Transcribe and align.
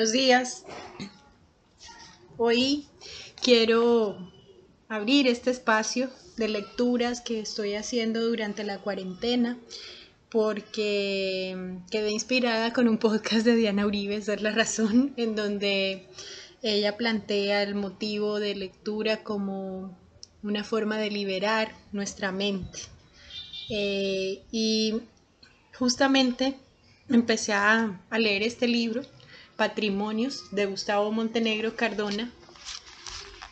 Buenos 0.00 0.14
días. 0.14 0.64
Hoy 2.38 2.86
quiero 3.42 4.32
abrir 4.88 5.28
este 5.28 5.50
espacio 5.50 6.08
de 6.38 6.48
lecturas 6.48 7.20
que 7.20 7.40
estoy 7.40 7.74
haciendo 7.74 8.26
durante 8.26 8.64
la 8.64 8.78
cuarentena 8.78 9.58
porque 10.30 11.76
quedé 11.90 12.12
inspirada 12.12 12.72
con 12.72 12.88
un 12.88 12.96
podcast 12.96 13.44
de 13.44 13.54
Diana 13.56 13.84
Uribe, 13.84 14.16
esa 14.16 14.32
es 14.32 14.40
la 14.40 14.52
razón, 14.52 15.12
en 15.18 15.36
donde 15.36 16.06
ella 16.62 16.96
plantea 16.96 17.62
el 17.62 17.74
motivo 17.74 18.40
de 18.40 18.54
lectura 18.54 19.22
como 19.22 19.98
una 20.42 20.64
forma 20.64 20.96
de 20.96 21.10
liberar 21.10 21.74
nuestra 21.92 22.32
mente. 22.32 22.78
Eh, 23.68 24.44
y 24.50 24.94
justamente 25.78 26.56
empecé 27.10 27.52
a, 27.52 28.00
leer 28.18 28.42
este 28.42 28.66
libro, 28.66 29.02
Patrimonios, 29.60 30.50
de 30.52 30.64
Gustavo 30.64 31.12
Montenegro 31.12 31.76
Cardona. 31.76 32.32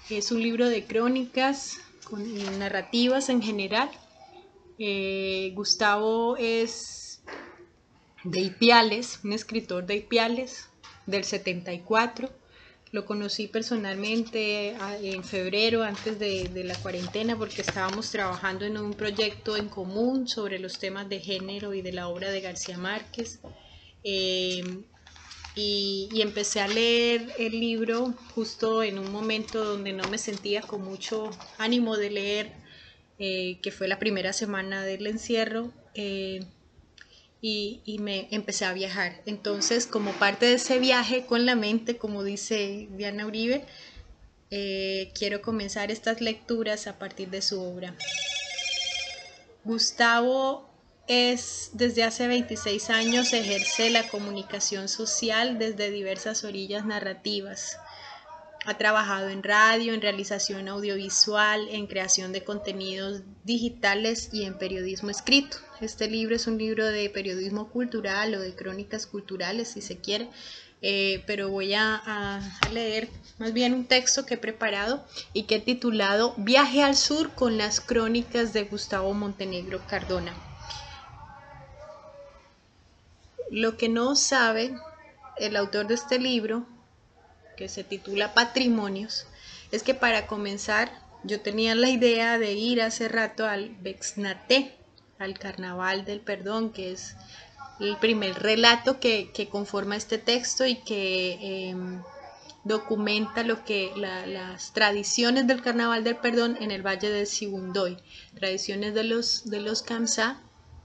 Es 0.08 0.32
un 0.32 0.40
libro 0.40 0.70
de 0.70 0.86
crónicas 0.86 1.80
con 2.04 2.59
narrativas 2.59 3.28
en 3.28 3.42
general. 3.42 3.90
Eh, 4.78 5.52
Gustavo 5.54 6.38
es 6.38 7.20
de 8.24 8.40
Ipiales, 8.40 9.20
un 9.23 9.34
escritor 9.34 9.84
de 9.84 9.96
Ipiales 9.96 10.70
del 11.04 11.24
74 11.24 12.30
lo 12.90 13.04
conocí 13.04 13.48
personalmente 13.48 14.74
en 15.02 15.22
febrero, 15.22 15.82
antes 15.82 16.18
de, 16.18 16.65
la 16.65 16.74
cuarentena, 16.76 17.37
porque 17.37 17.60
estábamos 17.60 18.10
trabajando 18.10 18.65
en 18.65 18.78
un 18.78 18.95
proyecto 18.95 19.59
en 19.59 19.68
común 19.68 20.26
sobre 20.26 20.59
los 20.59 20.78
temas 20.78 21.06
de 21.10 21.20
género 21.20 21.74
y 21.74 21.82
de 21.82 21.93
la 21.93 22.09
obra 22.09 22.30
de 22.30 22.40
García 22.40 22.78
Márquez. 22.78 23.40
Eh, 24.04 24.62
y, 25.54 26.09
empecé 26.15 26.60
a 26.60 26.68
leer 26.68 27.32
el 27.38 27.59
libro 27.59 28.15
justo 28.35 28.82
en 28.82 28.99
un 28.99 29.10
momento 29.10 29.65
donde 29.65 29.93
no 29.93 30.09
me 30.09 30.18
sentía 30.18 30.63
con 30.63 30.85
mucho 30.85 31.30
ánimo 31.59 31.96
de 31.96 32.10
leer, 32.10 32.52
eh, 33.18 33.59
que 33.63 33.73
fue 33.73 33.88
la 33.88 33.99
primera 33.99 34.32
semana 34.32 34.85
del 34.85 35.07
encierro. 35.07 35.73
Eh, 35.95 36.45
y, 37.40 37.96
me 38.01 38.29
empecé 38.30 38.65
a 38.65 38.73
viajar. 38.73 39.23
Entonces, 39.27 39.87
como 39.87 40.13
parte 40.13 40.46
de 40.46 40.55
ese 40.55 40.79
viaje 40.79 41.27
con 41.27 41.46
la 41.46 41.55
mente, 41.55 41.96
como 41.96 42.24
dice 42.24 42.88
Diana 42.93 43.27
Uribe, 43.27 43.65
eh, 44.51 45.12
quiero 45.15 45.43
comenzar 45.43 45.90
estas 45.90 46.21
lecturas 46.21 46.87
a 46.87 46.99
partir 46.99 47.30
de 47.30 47.43
su 47.43 47.60
obra. 47.60 47.95
Gustavo 49.65 50.68
es 51.09 51.70
desde 51.73 52.04
hace 52.04 52.28
26 52.28 52.90
años 52.90 53.32
ejerce 53.32 53.88
la 53.88 54.06
comunicación 54.09 54.88
social 54.88 55.59
desde 55.59 55.90
diversas 55.90 56.45
orillas 56.45 56.84
narrativas. 56.84 57.78
Ha 58.66 58.76
trabajado 58.76 59.30
en 59.30 59.42
radio, 59.42 59.95
en 59.95 60.02
realización 60.02 60.68
audiovisual, 60.68 61.68
en 61.70 61.87
creación 61.87 62.32
de 62.32 62.45
contenidos 62.45 63.23
digitales 63.45 64.28
y 64.32 64.44
en 64.44 64.59
periodismo 64.59 65.09
escrito. 65.09 65.56
Este 65.81 66.10
libro 66.10 66.37
es 66.37 66.47
un 66.47 66.59
libro 66.59 66.84
de 66.87 67.09
periodismo 67.09 67.71
cultural 67.71 68.34
o 68.34 68.41
de 68.41 68.54
crónicas 68.54 69.06
culturales, 69.06 69.69
si 69.69 69.81
se 69.81 69.99
quiere, 70.00 70.28
eh, 70.83 71.25
pero 71.27 71.49
voy 71.49 71.72
a, 71.72 72.43
leer 72.71 73.09
más 73.38 73.54
bien 73.54 73.72
un 73.72 73.87
texto 73.87 74.27
que 74.27 74.34
he 74.34 74.38
preparado 74.38 75.06
y 75.33 75.44
que 75.44 75.56
he 75.56 75.60
titulado 75.60 76.34
Viaje 76.37 76.83
al 76.83 76.97
Sur 76.97 77.34
con 77.34 77.56
las 77.56 77.81
crónicas 77.81 78.53
de 78.53 78.65
Gustavo 78.65 79.15
Montenegro 79.15 79.87
Cardona. 79.87 80.47
Lo 83.50 83.76
que 83.76 83.88
no 83.88 84.16
sabe 84.16 84.75
el 85.38 85.56
autor 85.56 85.86
de 85.86 85.94
este 85.94 86.19
libro 86.19 86.66
que 87.59 87.69
se 87.69 87.82
titula 87.82 88.34
Patrimonios, 88.34 89.26
es 89.72 89.82
que 89.82 89.92
para 89.92 90.26
comenzar 90.26 90.91
yo 91.25 91.41
tenía 91.41 91.75
la 91.75 91.91
idea 91.91 92.38
de 92.38 92.53
ir 92.53 92.81
hace 92.81 93.09
rato 93.09 93.47
al 93.47 93.70
Bexnaté, 93.81 94.76
al 95.19 95.36
Carnaval 95.38 96.04
del 96.04 96.20
Perdón, 96.20 96.72
que 96.72 96.92
es 96.92 97.16
el 97.81 97.97
primer 97.97 98.38
relato 98.38 99.00
que, 99.00 99.48
conforma 99.50 99.97
este 99.97 100.19
texto 100.19 100.65
y 100.66 100.76
que 100.76 101.70
em, 101.70 102.03
documenta 102.62 103.42
lo 103.42 103.65
que 103.65 103.92
las 103.97 104.72
tradiciones 104.72 105.48
del 105.48 105.60
Carnaval 105.60 106.04
del 106.04 106.16
Perdón 106.16 106.56
en 106.60 106.70
el 106.70 106.86
Valle 106.86 107.10
del 107.10 107.26
Sibundoy, 107.26 107.97
tradiciones 108.34 108.94
de 108.94 109.03
los, 109.03 109.50
de 109.50 109.60
los 109.60 109.82
Kamsá 109.82 110.41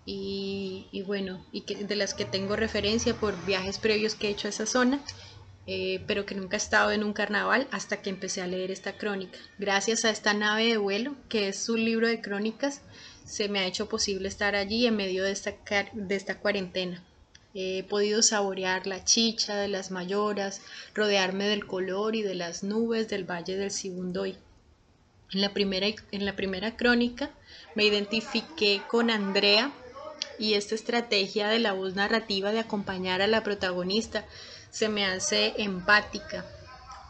y, 0.05 1.03
bueno, 1.05 1.45
y 1.51 1.61
que, 1.61 1.75
de 1.75 1.95
las 1.95 2.13
que 2.13 2.25
tengo 2.25 2.55
referencia 2.55 3.13
por 3.15 3.45
viajes 3.45 3.77
previos 3.77 4.15
que 4.15 4.27
he 4.27 4.31
hecho 4.31 4.47
a 4.47 4.49
esa 4.49 4.65
zona 4.65 5.01
eh, 5.65 6.03
pero 6.07 6.25
que 6.25 6.35
nunca 6.35 6.57
he 6.57 6.59
estado 6.59 6.91
en 6.91 7.03
un 7.03 7.13
carnaval 7.13 7.67
hasta 7.71 8.01
que 8.01 8.09
empecé 8.09 8.41
a 8.41 8.47
leer 8.47 8.69
esta 8.69 8.97
crónica. 8.97 9.39
Gracias 9.57 10.03
a 10.03 10.09
esta 10.09 10.33
nave 10.33 10.65
de 10.65 10.77
vuelo, 10.77 11.15
que 11.29 11.47
es 11.47 11.69
un 11.69 11.85
libro 11.85 12.07
de 12.07 12.19
crónicas, 12.19 12.81
se 13.25 13.47
me 13.47 13.59
ha 13.59 13.65
hecho 13.65 13.87
posible 13.87 14.27
estar 14.27 14.55
allí 14.55 14.85
en 14.85 14.97
medio 14.97 15.23
de 15.23 15.31
esta, 15.31 15.55
de 15.93 16.15
esta 16.15 16.39
cuarentena. 16.39 17.01
He 17.53 17.83
podido 17.83 18.23
saborear 18.23 18.87
la 18.87 19.05
chicha 19.05 19.55
de 19.55 19.69
las 19.69 19.89
mayoras, 19.89 20.61
rodearme 20.93 21.45
del 21.45 21.65
color 21.65 22.15
y 22.15 22.23
de 22.23 22.35
las 22.35 22.63
nubes 22.63 23.07
del 23.07 23.29
Valle 23.29 23.55
del 23.55 23.71
Sibundoy. 23.71 24.35
En 25.31 25.41
la 25.41 25.53
primera, 25.53 25.87
en 26.11 26.25
la 26.25 26.35
primera 26.35 26.75
crónica 26.75 27.31
me 27.75 27.85
identifiqué 27.85 28.81
con 28.89 29.09
Andrea 29.09 29.71
y 30.39 30.53
esta 30.53 30.75
estrategia 30.75 31.47
de 31.47 31.59
la 31.59 31.73
voz 31.73 31.95
narrativa 31.95 32.51
de 32.51 32.59
acompañar 32.59 33.21
a 33.21 33.27
la 33.27 33.43
protagonista 33.43 34.25
se 34.69 34.89
me 34.89 35.05
hace 35.05 35.53
empática. 35.57 36.45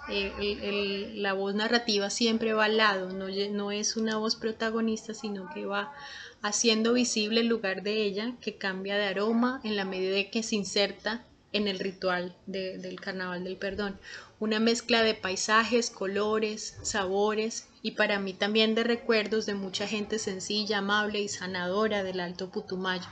la 0.08 1.34
voz 1.34 1.56
narrativa 1.56 2.10
siempre 2.10 2.54
va 2.54 2.66
al 2.66 2.78
lado, 2.78 3.14
no, 3.14 3.28
no, 3.52 3.72
es 3.72 3.96
una 3.96 4.18
voz 4.18 4.36
protagonista, 4.36 5.14
sino 5.14 5.50
que 5.54 5.66
va 5.66 5.94
haciendo 6.42 6.94
visible 6.94 7.40
el 7.40 7.48
lugar 7.48 7.84
de 7.84 8.04
ella, 8.04 8.34
que 8.42 8.58
cambia 8.58 8.98
de 8.98 9.06
aroma 9.06 9.62
en 9.64 9.78
la 9.78 9.86
medida 9.86 10.16
de 10.16 10.30
que 10.30 10.44
se 10.44 10.56
inserta 10.56 11.26
en 11.54 11.68
el 11.68 11.80
ritual 11.80 12.36
del 12.48 13.00
carnaval 13.00 13.44
del 13.46 13.56
perdón. 13.56 13.98
Una 14.40 14.60
mezcla 14.60 15.04
de 15.04 15.14
paisajes, 15.14 15.90
colores, 15.90 16.76
sabores 16.82 17.68
y 17.86 17.92
para 17.92 18.18
mí 18.18 18.34
también 18.34 18.76
de 18.76 18.86
recuerdos 18.86 19.46
de 19.46 19.56
mucha 19.56 19.88
gente 19.88 20.18
sencilla, 20.18 20.78
amable 20.78 21.20
y 21.20 21.28
sanadora 21.28 22.02
del 22.02 22.22
Alto 22.22 22.50
Putumayo. 22.50 23.10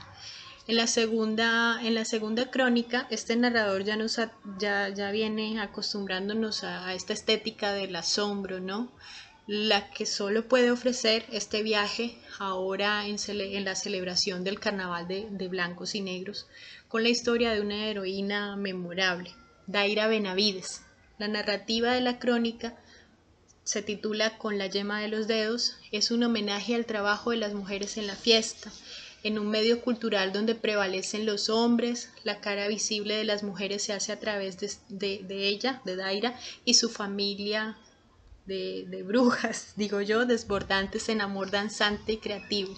En 0.66 0.76
la 0.76 0.86
segunda, 0.86 1.78
en 1.82 1.94
la 1.94 2.06
segunda 2.06 2.50
crónica, 2.50 3.06
este 3.10 3.36
narrador 3.36 3.84
ya, 3.84 3.96
nos 3.96 4.18
ya, 4.58 4.88
ya 4.88 5.10
viene 5.10 5.60
acostumbrándonos 5.60 6.64
a, 6.64 6.94
esta 6.94 7.12
estética 7.12 7.74
del 7.74 7.94
asombro, 7.94 8.60
¿no? 8.60 8.90
La 9.46 9.90
que 9.90 10.06
solo 10.06 10.48
puede 10.48 10.70
ofrecer 10.70 11.26
este 11.32 11.62
viaje 11.62 12.16
ahora 12.38 13.06
en, 13.06 13.16
en 13.28 13.64
la 13.64 13.74
celebración 13.74 14.42
del 14.42 14.58
carnaval 14.58 15.06
de, 15.06 15.26
de 15.30 15.48
blancos 15.48 15.94
y 15.94 16.00
negros, 16.00 16.46
con 16.88 17.02
la 17.02 17.10
historia 17.10 17.52
de 17.52 17.60
una 17.60 17.88
heroína 17.88 18.56
memorable, 18.56 19.34
Daira 19.66 20.06
Benavides. 20.06 20.82
La 21.18 21.28
narrativa 21.28 21.92
de 21.92 22.00
la 22.00 22.18
crónica 22.18 22.74
se 23.64 23.82
titula 23.82 24.38
Con 24.38 24.58
la 24.58 24.66
yema 24.66 25.00
de 25.00 25.08
los 25.08 25.26
dedos, 25.28 25.76
es 25.92 26.10
un 26.10 26.22
homenaje 26.22 26.74
al 26.74 26.86
trabajo 26.86 27.30
de 27.30 27.36
las 27.36 27.54
mujeres 27.54 27.96
en 27.96 28.06
la 28.06 28.16
fiesta, 28.16 28.72
en 29.22 29.38
un 29.38 29.48
medio 29.48 29.80
cultural 29.80 30.32
donde 30.32 30.54
prevalecen 30.54 31.26
los 31.26 31.48
hombres, 31.48 32.10
la 32.24 32.40
cara 32.40 32.66
visible 32.66 33.14
de 33.14 33.24
las 33.24 33.42
mujeres 33.42 33.82
se 33.82 33.92
hace 33.92 34.12
a 34.12 34.18
través 34.18 34.58
de, 34.58 35.26
ella, 35.28 35.80
de 35.84 35.96
Daira, 35.96 36.38
y 36.64 36.74
su 36.74 36.88
familia 36.88 37.78
de, 38.46 39.04
brujas, 39.06 39.72
digo 39.76 40.00
yo, 40.00 40.26
desbordantes 40.26 41.08
en 41.08 41.20
amor 41.20 41.50
danzante 41.50 42.12
y 42.12 42.18
creativo. 42.18 42.76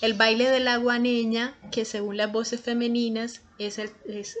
El 0.00 0.14
baile 0.14 0.48
de 0.50 0.60
la 0.60 0.76
guaneña, 0.76 1.56
que 1.72 1.84
según 1.84 2.16
las 2.16 2.30
voces 2.30 2.60
femeninas 2.60 3.42
es 3.58 3.78
el, 3.78 3.90
es 4.06 4.36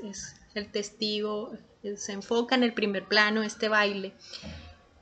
el 0.54 0.70
testigo, 0.70 1.52
se 1.96 2.12
enfoca 2.12 2.54
en 2.54 2.62
el 2.62 2.74
primer 2.74 3.04
plano 3.06 3.42
este 3.42 3.68
baile. 3.68 4.12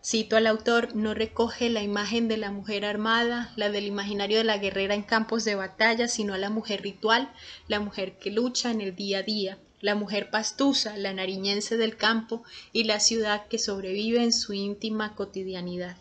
Cito 0.08 0.36
al 0.36 0.46
autor, 0.46 0.94
no 0.94 1.14
recoge 1.14 1.68
la 1.68 1.82
imagen 1.82 2.28
de 2.28 2.36
la 2.36 2.52
mujer 2.52 2.84
armada, 2.84 3.52
la 3.56 3.70
del 3.70 3.86
imaginario 3.86 4.38
de 4.38 4.44
la 4.44 4.56
guerrera 4.56 4.94
en 4.94 5.02
campos 5.02 5.44
de 5.44 5.56
batalla, 5.56 6.06
sino 6.06 6.34
a 6.34 6.38
la 6.38 6.48
mujer 6.48 6.82
ritual, 6.82 7.28
la 7.66 7.80
mujer 7.80 8.16
que 8.16 8.30
lucha 8.30 8.70
en 8.70 8.80
el 8.80 8.94
día 8.94 9.18
a 9.18 9.22
día, 9.24 9.58
la 9.80 9.96
mujer 9.96 10.30
pastusa, 10.30 10.96
la 10.96 11.12
nariñense 11.12 11.76
del 11.76 11.96
campo 11.96 12.44
y 12.72 12.84
la 12.84 13.00
ciudad 13.00 13.48
que 13.48 13.58
sobrevive 13.58 14.22
en 14.22 14.32
su 14.32 14.52
íntima 14.52 15.16
cotidianidad. 15.16 15.96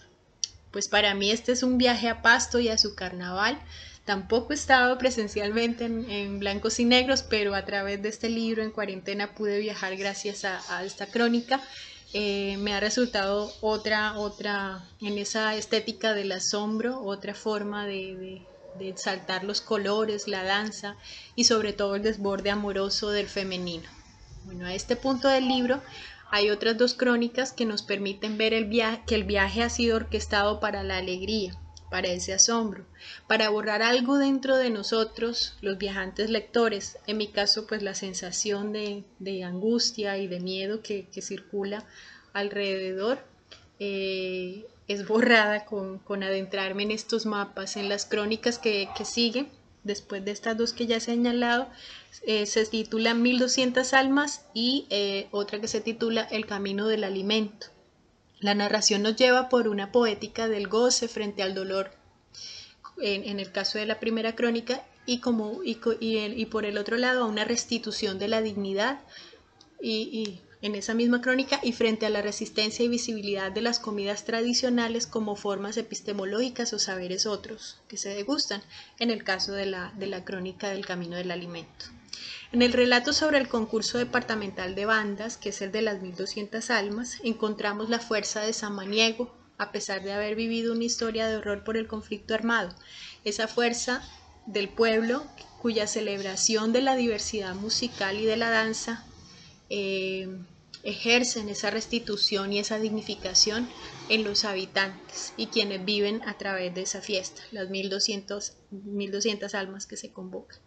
Pues 0.69 0.87
para 0.87 1.15
mí 1.15 1.31
este 1.31 1.53
es 1.53 1.63
un 1.63 1.79
viaje 1.79 2.07
a 2.07 2.21
Pasto 2.21 2.59
y 2.59 2.69
a 2.69 2.77
su 2.77 2.93
carnaval. 2.93 3.57
Tampoco 4.05 4.53
he 4.53 4.55
estado 4.55 4.99
presencialmente 4.99 5.85
en, 5.85 6.37
Blancos 6.37 6.79
y 6.79 6.85
Negros, 6.85 7.23
pero 7.23 7.55
a 7.55 7.65
través 7.65 8.03
de 8.03 8.09
este 8.09 8.29
libro 8.29 8.61
en 8.61 8.69
cuarentena 8.69 9.33
pude 9.33 9.57
viajar 9.57 9.97
gracias 9.97 10.45
a 10.45 10.83
esta 10.85 11.07
crónica 11.07 11.59
eh, 12.13 12.57
me 12.57 12.73
ha 12.73 12.79
resultado 12.79 13.51
otra, 13.61 14.17
otra, 14.17 14.83
en 15.01 15.17
esa 15.17 15.55
estética 15.55 16.13
del 16.13 16.31
asombro, 16.31 17.01
otra 17.01 17.33
forma 17.33 17.85
de, 17.85 18.41
de, 18.77 18.89
exaltar 18.89 19.43
los 19.43 19.61
colores, 19.61 20.27
la 20.27 20.43
danza 20.43 20.95
y 21.35 21.45
sobre 21.45 21.73
todo 21.73 21.95
el 21.95 22.03
desborde 22.03 22.51
amoroso 22.51 23.09
del 23.09 23.27
femenino. 23.27 23.89
Bueno, 24.45 24.65
a 24.65 24.73
este 24.73 24.95
punto 24.95 25.27
del 25.27 25.47
libro 25.47 25.81
Hay 26.29 26.49
otras 26.49 26.77
dos 26.77 26.93
crónicas 26.93 27.51
que 27.53 27.65
nos 27.65 27.81
permiten 27.81 28.37
ver 28.37 28.53
el 28.53 28.65
viaje, 28.65 29.01
que 29.07 29.15
el 29.15 29.23
viaje 29.23 29.63
ha 29.63 29.69
sido 29.69 29.95
orquestado 29.95 30.59
para 30.59 30.83
la 30.83 30.97
alegría, 30.97 31.57
para 31.95 32.09
ese 32.09 32.33
asombro, 32.33 32.83
para 33.25 33.47
borrar 33.47 33.81
algo 33.81 34.17
dentro 34.17 34.57
de 34.57 34.69
nosotros, 34.69 35.53
los 35.61 35.77
viajantes 35.77 36.29
lectores, 36.29 36.97
en 37.07 37.15
mi 37.15 37.27
caso 37.29 37.67
pues 37.67 37.81
la 37.83 37.95
sensación 37.95 38.73
de, 38.73 39.43
angustia 39.45 40.17
y 40.17 40.27
de 40.27 40.41
miedo 40.41 40.81
que, 40.81 41.07
circula 41.21 41.85
alrededor, 42.33 43.19
eh, 43.79 44.65
es 44.89 45.07
borrada 45.07 45.63
con, 45.63 46.01
adentrarme 46.21 46.83
en 46.83 46.91
estos 46.91 47.25
mapas, 47.25 47.77
en 47.77 47.87
las 47.87 48.05
crónicas 48.05 48.59
que, 48.59 48.89
siguen, 49.05 49.47
después 49.85 50.25
de 50.25 50.31
estas 50.31 50.57
dos 50.57 50.73
que 50.73 50.87
ya 50.87 50.97
he 50.97 50.99
señalado, 50.99 51.69
eh, 52.27 52.45
se 52.45 52.65
titula 52.65 53.13
1200 53.13 53.93
almas 53.93 54.45
y 54.53 54.85
eh, 54.89 55.29
otra 55.31 55.61
que 55.61 55.69
se 55.69 55.79
titula 55.79 56.23
El 56.23 56.45
camino 56.45 56.89
del 56.89 57.05
alimento. 57.05 57.67
La 58.39 58.53
narración 58.53 59.01
nos 59.01 59.15
lleva 59.15 59.49
por 59.49 59.67
una 59.67 59.91
poética 59.91 60.47
del 60.47 60.67
goce 60.67 61.07
frente 61.07 61.41
al 61.41 61.55
dolor, 61.55 61.91
en, 63.01 63.39
el 63.39 63.51
caso 63.51 63.77
de 63.77 63.85
la 63.85 63.99
primera 63.99 64.35
crónica, 64.35 64.83
y, 65.05 65.19
como, 65.19 65.63
y, 65.63 65.77
y, 65.99 66.45
por 66.47 66.65
el 66.65 66.77
otro 66.77 66.97
lado 66.97 67.23
a 67.23 67.27
una 67.27 67.45
restitución 67.45 68.19
de 68.19 68.27
la 68.27 68.41
dignidad 68.41 68.99
y, 69.81 70.39
en 70.61 70.73
esa 70.73 70.95
misma 70.95 71.21
crónica 71.21 71.59
y 71.61 71.73
frente 71.73 72.07
a 72.07 72.09
la 72.09 72.23
resistencia 72.23 72.83
y 72.83 72.87
visibilidad 72.87 73.51
de 73.51 73.61
las 73.61 73.79
comidas 73.79 74.25
tradicionales 74.25 75.05
como 75.05 75.35
formas 75.35 75.77
epistemológicas 75.77 76.73
o 76.73 76.79
saberes 76.79 77.27
otros 77.27 77.77
que 77.87 77.97
se 77.97 78.09
degustan, 78.09 78.63
en 78.97 79.11
el 79.11 79.23
caso 79.23 79.51
de 79.51 79.67
la, 79.67 79.93
de 79.97 80.07
la 80.07 80.25
crónica 80.25 80.69
del 80.69 80.85
camino 80.85 81.17
del 81.17 81.29
alimento. 81.31 81.85
En 82.51 82.61
el 82.61 82.73
relato 82.73 83.13
sobre 83.13 83.37
el 83.37 83.47
concurso 83.47 83.97
departamental 83.97 84.75
de 84.75 84.85
bandas, 84.85 85.37
que 85.37 85.49
es 85.49 85.61
el 85.61 85.71
de 85.71 85.81
las 85.81 86.01
1200 86.01 86.69
almas, 86.69 87.17
encontramos 87.23 87.89
la 87.89 87.99
fuerza 87.99 88.41
de 88.41 88.53
Samaniego, 88.53 89.35
a 89.57 89.71
pesar 89.71 90.03
de 90.03 90.13
haber 90.13 90.35
vivido 90.35 90.73
una 90.73 90.83
historia 90.83 91.27
de 91.27 91.37
horror 91.37 91.63
por 91.63 91.77
el 91.77 91.87
conflicto 91.87 92.33
armado. 92.33 92.75
Esa 93.23 93.47
fuerza 93.47 94.01
del 94.45 94.69
pueblo 94.69 95.25
cuya 95.61 95.87
celebración 95.87 96.73
de 96.73 96.81
la 96.81 96.95
diversidad 96.95 97.55
musical 97.55 98.19
y 98.19 98.25
de 98.25 98.37
la 98.37 98.49
danza 98.49 99.03
eh, 99.69 100.29
ejercen 100.83 101.49
esa 101.49 101.71
restitución 101.71 102.53
y 102.53 102.59
esa 102.59 102.77
dignificación 102.77 103.67
en 104.07 104.23
los 104.23 104.45
habitantes 104.45 105.33
y 105.35 105.47
quienes 105.47 105.83
viven 105.83 106.21
a 106.27 106.37
través 106.37 106.75
de 106.75 106.83
esa 106.83 107.01
fiesta, 107.01 107.41
las 107.51 107.69
1200, 107.71 108.53
1200 108.69 109.55
almas 109.55 109.87
que 109.87 109.97
se 109.97 110.11
convocan. 110.11 110.59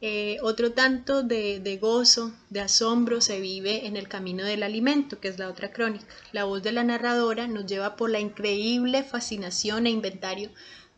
Eh, 0.00 0.38
otro 0.42 0.72
tanto 0.72 1.24
de, 1.24 1.78
gozo, 1.80 2.32
de 2.50 2.60
asombro 2.60 3.20
se 3.20 3.40
vive 3.40 3.86
en 3.86 3.96
el 3.96 4.06
camino 4.06 4.44
del 4.44 4.62
alimento, 4.62 5.18
que 5.18 5.26
es 5.26 5.38
la 5.38 5.48
otra 5.48 5.72
crónica. 5.72 6.06
La 6.30 6.44
voz 6.44 6.62
de 6.62 6.70
la 6.70 6.84
narradora 6.84 7.48
nos 7.48 7.66
lleva 7.66 7.96
por 7.96 8.10
la 8.10 8.20
increíble 8.20 9.02
fascinación 9.02 9.86
e 9.86 9.90
inventario 9.90 10.50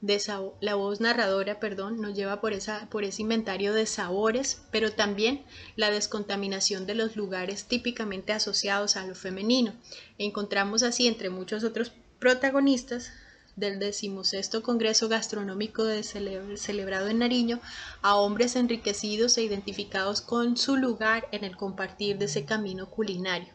de 0.03 0.21
la 0.61 0.75
voz 0.75 1.01
narradora, 1.01 1.61
perdón, 1.61 2.01
nos 2.01 2.15
lleva 2.15 2.41
por, 2.41 2.53
ese 2.53 3.23
inventario 3.23 3.73
de 3.75 3.87
sabores, 3.87 4.63
pero 4.71 4.93
también 4.93 5.45
la 5.77 5.91
descontaminación 5.91 6.87
de 6.87 6.95
los 6.95 7.17
lugares 7.17 7.65
típicamente 7.65 8.33
asociados 8.33 8.97
a 8.97 9.07
lo 9.07 9.15
femenino. 9.15 9.75
encontramos 10.19 10.83
así 10.83 11.07
entre 11.07 11.31
muchos 11.31 11.65
otros 11.65 11.93
protagonistas 12.19 13.13
del 13.61 13.79
decimosexto 13.79 14.63
Congreso 14.63 15.09
Gastronómico 15.09 15.85
celebrado 16.03 17.09
en 17.09 17.19
Nariño 17.19 17.61
a 18.01 18.17
hombres 18.17 18.57
enriquecidos 18.57 19.37
e 19.37 19.43
identificados 19.43 20.23
con 20.23 20.57
su 20.57 20.77
lugar 20.77 21.29
en 21.31 21.45
el 21.45 21.57
compartir 21.57 22.17
de 22.17 22.25
ese 22.25 22.47
camino 22.47 22.89
culinario. 22.89 23.53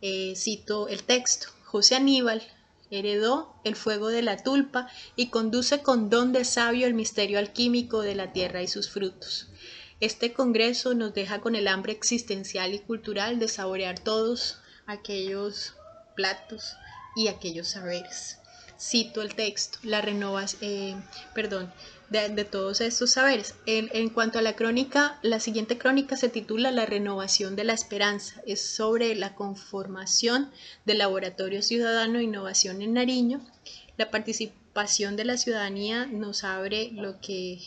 Eh, 0.00 0.34
cito 0.36 0.88
el 0.88 1.02
texto. 1.02 1.48
José 1.64 1.96
Aníbal 1.96 2.42
heredó 2.90 3.52
el 3.64 3.74
fuego 3.74 4.08
de 4.08 4.22
la 4.22 4.36
tulpa 4.36 4.88
y 5.16 5.30
conduce 5.30 5.82
con 5.82 6.10
don 6.10 6.32
de 6.32 6.44
sabio 6.44 6.86
el 6.86 6.94
misterio 6.94 7.40
alquímico 7.40 8.02
de 8.02 8.14
la 8.14 8.32
tierra 8.32 8.62
y 8.62 8.68
sus 8.68 8.88
frutos. 8.88 9.48
Este 9.98 10.32
congreso 10.32 10.94
nos 10.94 11.12
deja 11.12 11.40
con 11.40 11.56
el 11.56 11.66
hambre 11.66 11.92
existencial 11.92 12.72
y 12.72 12.78
cultural 12.78 13.40
de 13.40 13.48
saborear 13.48 13.98
todos 13.98 14.58
aquellos 14.86 15.74
platos 16.14 16.76
y 17.16 17.26
aquellos 17.28 17.68
saberes 17.68 18.38
cito 18.88 19.22
el 19.22 19.34
texto, 19.34 19.78
la 19.82 20.00
renovas, 20.02 20.56
eh, 20.60 20.94
perdón, 21.34 21.72
de, 22.10 22.44
todos 22.44 22.80
estos 22.80 23.12
saberes. 23.12 23.54
En, 23.66 24.08
cuanto 24.10 24.38
a 24.38 24.42
la 24.42 24.54
crónica, 24.54 25.18
la 25.22 25.40
siguiente 25.40 25.78
crónica 25.78 26.16
se 26.16 26.28
titula 26.28 26.70
La 26.70 26.86
renovación 26.86 27.56
de 27.56 27.64
la 27.64 27.72
esperanza. 27.72 28.40
Es 28.46 28.60
sobre 28.60 29.14
la 29.14 29.34
conformación 29.34 30.50
del 30.84 30.98
Laboratorio 30.98 31.62
Ciudadano 31.62 32.18
de 32.18 32.24
Innovación 32.24 32.82
en 32.82 32.92
Nariño. 32.92 33.40
La 33.96 34.10
participación 34.10 35.16
de 35.16 35.24
la 35.24 35.38
ciudadanía 35.38 36.06
nos 36.06 36.44
abre 36.44 36.90
lo 36.92 37.20
que 37.20 37.60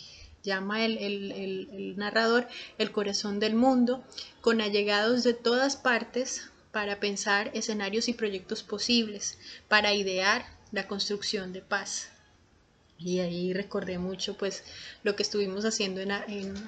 llama 0.43 0.85
el 0.85 1.95
narrador 1.97 2.47
el 2.77 2.91
corazón 2.91 3.39
del 3.39 3.55
mundo, 3.55 4.03
con 4.39 4.61
allegados 4.61 5.23
de 5.23 5.33
todas 5.33 5.75
partes 5.75 6.51
para 6.71 6.99
pensar 6.99 7.49
escenarios 7.53 8.07
y 8.07 8.13
proyectos 8.13 8.61
posibles, 8.63 9.39
para 9.67 9.93
idear, 9.93 10.56
la 10.71 10.87
construcción 10.87 11.53
de 11.53 11.61
paz. 11.61 12.09
Y 12.99 13.19
ahí 13.19 13.53
recordé 13.53 13.99
mucho 13.99 14.37
pues 14.37 14.63
lo 15.03 15.15
que 15.15 15.23
estuvimos 15.23 15.65
haciendo 15.65 16.01
en, 16.01 16.11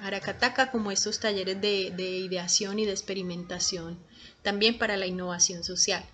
Aracataca 0.02 0.70
como 0.70 0.92
estos 0.92 1.18
talleres 1.18 1.60
de, 1.60 1.92
de 1.96 2.18
ideación 2.18 2.78
y 2.78 2.86
de 2.86 2.92
experimentación, 2.92 3.98
también 4.42 4.78
para 4.78 4.96
la 4.96 5.06
innovación 5.06 5.64
social. 5.64 6.04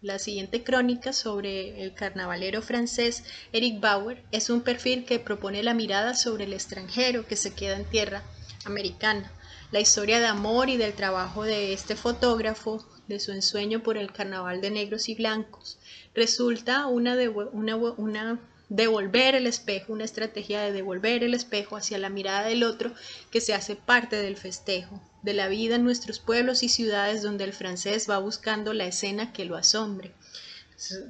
La 0.00 0.20
siguiente 0.20 0.62
crónica 0.62 1.12
sobre 1.12 1.82
el 1.82 1.92
carnavalero 1.92 2.62
francés 2.62 3.24
Eric 3.52 3.80
Bauer 3.80 4.22
es 4.30 4.48
un 4.48 4.60
perfil 4.60 5.04
que 5.04 5.18
propone 5.18 5.62
la 5.64 5.74
mirada 5.74 6.14
sobre 6.14 6.44
el 6.44 6.52
extranjero 6.52 7.26
que 7.26 7.34
se 7.34 7.52
queda 7.52 7.76
en 7.76 7.84
tierra 7.84 8.22
americana, 8.64 9.32
la 9.72 9.80
historia 9.80 10.20
de 10.20 10.26
amor 10.26 10.68
y 10.68 10.76
del 10.76 10.94
trabajo 10.94 11.42
de 11.42 11.72
este 11.72 11.96
fotógrafo, 11.96 12.86
de 13.08 13.18
su 13.18 13.32
ensueño 13.32 13.82
por 13.82 13.96
el 13.96 14.12
carnaval 14.12 14.60
de 14.60 14.70
negros 14.70 15.08
y 15.08 15.14
blancos, 15.14 15.78
resulta 16.14 16.86
una, 16.86 17.16
una, 17.52 18.40
devolver 18.68 19.34
el 19.34 19.46
espejo, 19.46 19.92
una 19.92 20.04
estrategia 20.04 20.60
de 20.60 20.72
devolver 20.72 21.24
el 21.24 21.34
espejo 21.34 21.76
hacia 21.76 21.98
la 21.98 22.10
mirada 22.10 22.46
del 22.46 22.62
otro 22.64 22.92
que 23.30 23.40
se 23.40 23.54
hace 23.54 23.76
parte 23.76 24.16
del 24.16 24.36
festejo, 24.36 25.00
de 25.22 25.32
la 25.32 25.48
vida 25.48 25.76
en 25.76 25.84
nuestros 25.84 26.20
pueblos 26.20 26.62
y 26.62 26.68
ciudades 26.68 27.22
donde 27.22 27.44
el 27.44 27.54
francés 27.54 28.08
va 28.08 28.18
buscando 28.18 28.74
la 28.74 28.84
escena 28.84 29.32
que 29.32 29.46
lo 29.46 29.56
asombre. 29.56 30.12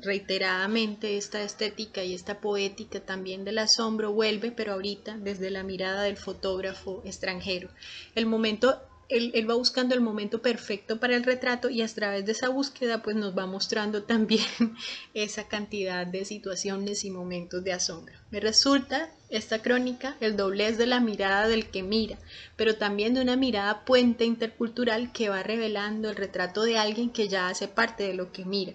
Reiteradamente 0.00 1.18
esta 1.18 1.42
estética 1.42 2.02
y 2.02 2.14
esta 2.14 2.40
poética 2.40 3.00
también 3.00 3.44
del 3.44 3.58
asombro 3.58 4.12
vuelve, 4.12 4.50
pero 4.50 4.72
ahorita 4.72 5.18
desde 5.18 5.50
la 5.50 5.62
mirada 5.62 6.04
del 6.04 6.16
fotógrafo 6.16 7.02
extranjero. 7.04 7.68
El 8.14 8.24
momento 8.24 8.80
él, 9.08 9.48
va 9.48 9.54
buscando 9.54 9.94
el 9.94 10.02
momento 10.02 10.42
perfecto 10.42 11.00
para 11.00 11.16
el 11.16 11.24
retrato 11.24 11.70
y 11.70 11.80
a 11.80 11.88
través 11.88 12.26
de 12.26 12.32
esa 12.32 12.50
búsqueda 12.50 13.02
pues 13.02 13.16
nos 13.16 13.36
va 13.36 13.46
mostrando 13.46 14.02
también 14.02 14.44
esa 15.14 15.48
cantidad 15.48 16.06
de 16.06 16.24
situaciones 16.24 17.04
y 17.04 17.10
momentos 17.10 17.64
de 17.64 17.72
asombro. 17.72 18.14
Me 18.30 18.40
resulta 18.40 19.10
esta 19.30 19.62
crónica 19.62 20.16
el 20.20 20.36
doblez 20.36 20.76
de 20.76 20.86
la 20.86 21.00
mirada 21.00 21.48
del 21.48 21.70
que 21.70 21.82
mira, 21.82 22.18
pero 22.56 22.76
también 22.76 23.14
de 23.14 23.22
una 23.22 23.36
mirada 23.36 23.84
puente 23.84 24.24
intercultural 24.24 25.12
que 25.12 25.30
va 25.30 25.42
revelando 25.42 26.10
el 26.10 26.16
retrato 26.16 26.62
de 26.62 26.76
alguien 26.76 27.10
que 27.10 27.28
ya 27.28 27.48
hace 27.48 27.66
parte 27.66 28.04
de 28.04 28.14
lo 28.14 28.30
que 28.30 28.44
mira. 28.44 28.74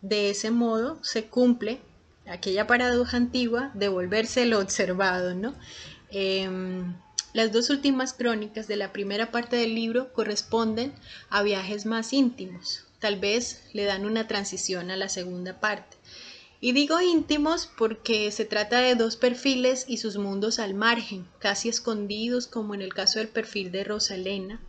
De 0.00 0.30
ese 0.30 0.50
modo 0.50 0.98
se 1.02 1.26
cumple 1.26 1.80
aquella 2.26 2.66
paradoja 2.66 3.16
antigua 3.16 3.70
de 3.74 3.88
volverse 3.88 4.46
lo 4.46 4.58
observado, 4.58 5.34
¿no? 5.34 5.54
Em, 6.10 6.94
las 7.36 7.52
dos 7.52 7.68
últimas 7.68 8.14
crónicas 8.14 8.66
de 8.66 8.76
la 8.76 8.94
primera 8.94 9.30
parte 9.30 9.56
del 9.56 9.74
libro 9.74 10.10
corresponden 10.14 10.94
a 11.28 11.42
viajes 11.42 11.84
más 11.84 12.14
íntimos, 12.14 12.86
tal 12.98 13.20
vez 13.20 13.62
le 13.74 13.84
dan 13.84 14.06
una 14.06 14.26
transición 14.26 14.90
a 14.90 14.96
la 14.96 15.10
segunda 15.10 15.60
parte. 15.60 15.98
Y 16.62 16.72
digo 16.72 16.98
íntimos 16.98 17.68
porque 17.76 18.32
se 18.32 18.46
trata 18.46 18.80
de 18.80 18.94
dos 18.94 19.16
perfiles 19.16 19.84
y 19.86 19.98
sus 19.98 20.16
mundos 20.16 20.58
al 20.58 20.72
margen, 20.72 21.28
casi 21.38 21.68
escondidos 21.68 22.46
como 22.46 22.74
en 22.74 22.80
el 22.80 22.94
caso 22.94 23.18
del 23.18 23.28
perfil 23.28 23.70
de 23.70 23.84
Rosalena, 23.84 24.62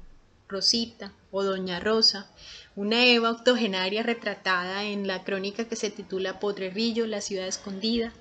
Rosita 0.50 1.14
o 1.32 1.44
Doña 1.44 1.80
Rosa, 1.80 2.30
una 2.76 3.06
Eva 3.06 3.32
octogenaria 3.32 4.04
retratada 4.04 4.84
en 4.84 5.08
la 5.08 5.24
crónica 5.24 5.70
que 5.70 5.78
se 5.78 5.90
titula 5.90 6.42
Potrerillo, 6.42 7.08
la 7.08 7.22
ciudad 7.22 7.48
escondida. 7.48 8.12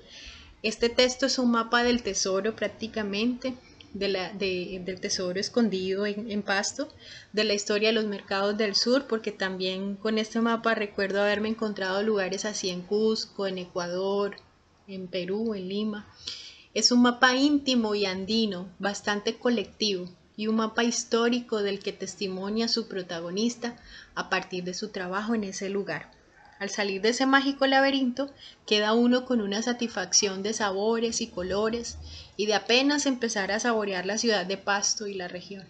Este 0.63 0.87
texto 0.87 1.25
es 1.25 1.37
un 1.37 1.51
mapa 1.51 1.83
del 1.83 2.01
tesoro 2.01 2.55
prácticamente, 2.55 3.53
del 3.93 4.99
tesoro 4.99 5.39
escondido 5.39 6.05
en, 6.05 6.41
Pasto, 6.43 6.87
de 7.33 7.43
la 7.43 7.53
historia 7.53 7.89
de 7.89 7.95
los 7.95 8.05
mercados 8.05 8.57
del 8.57 8.75
sur, 8.75 9.07
porque 9.07 9.31
también 9.31 9.95
con 9.95 10.17
este 10.17 10.41
mapa 10.41 10.75
recuerdo 10.75 11.21
haberme 11.21 11.49
encontrado 11.49 12.03
lugares 12.03 12.45
así 12.45 12.69
en 12.69 12.81
Cusco, 12.81 13.47
en 13.47 13.57
Ecuador, 13.57 14.35
en 14.87 15.07
Perú, 15.07 15.53
en 15.53 15.69
Lima. 15.69 16.07
Es 16.73 16.91
un 16.91 17.01
mapa 17.01 17.35
íntimo 17.35 17.95
y 17.95 18.05
andino, 18.05 18.69
bastante 18.79 19.37
colectivo, 19.37 20.07
y 20.35 20.47
un 20.47 20.57
mapa 20.57 20.83
histórico 20.83 21.63
del 21.63 21.79
que 21.79 21.93
testimonia 21.93 22.67
su 22.67 22.87
protagonista 22.87 23.75
a 24.13 24.29
partir 24.29 24.63
de 24.63 24.75
su 24.75 24.89
trabajo 24.89 25.33
en 25.33 25.43
ese 25.43 25.69
lugar. 25.69 26.16
Al 26.59 26.69
salir 26.69 27.01
de 27.01 27.09
ese 27.09 27.25
mágico 27.25 27.67
laberinto, 27.67 28.31
queda 28.65 28.93
uno 28.93 29.25
con 29.25 29.41
una 29.41 29.61
satisfacción 29.61 30.41
de 30.41 30.53
sabores 30.53 31.21
y 31.21 31.27
colores 31.27 31.97
y 32.35 32.47
de 32.47 32.55
apenas 32.55 33.05
empezar 33.05 33.51
a 33.51 33.59
saborear 33.59 34.05
la 34.05 34.17
ciudad 34.17 34.45
de 34.45 34.57
Pasto 34.57 35.07
y 35.07 35.13
la 35.13 35.27
región. 35.27 35.65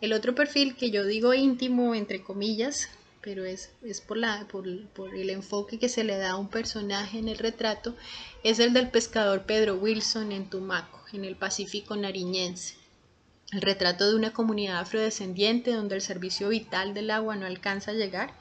El 0.00 0.12
otro 0.12 0.34
perfil 0.34 0.76
que 0.76 0.90
yo 0.90 1.04
digo 1.04 1.34
íntimo, 1.34 1.94
entre 1.94 2.22
comillas, 2.22 2.88
pero 3.26 3.44
es, 3.44 3.70
por, 4.06 4.18
la, 4.18 4.46
por, 4.46 4.68
el 4.68 5.30
enfoque 5.30 5.78
que 5.78 5.88
se 5.88 6.04
le 6.04 6.16
da 6.16 6.30
a 6.30 6.36
un 6.36 6.48
personaje 6.48 7.18
en 7.18 7.28
el 7.28 7.38
retrato, 7.38 7.96
es 8.44 8.58
el 8.58 8.72
del 8.72 8.90
pescador 8.90 9.46
Pedro 9.46 9.76
Wilson 9.76 10.32
en 10.32 10.48
Tumaco, 10.48 11.00
en 11.12 11.24
el 11.24 11.34
Pacífico 11.34 11.96
nariñense. 11.96 12.76
El 13.52 13.62
retrato 13.62 14.08
de 14.08 14.16
una 14.16 14.32
comunidad 14.32 14.78
afrodescendiente 14.78 15.72
donde 15.72 15.94
el 15.94 16.02
servicio 16.02 16.50
vital 16.50 16.94
del 16.94 17.10
agua 17.10 17.36
no 17.36 17.46
alcanza 17.46 17.92
a 17.92 17.94
llegar, 17.94 18.32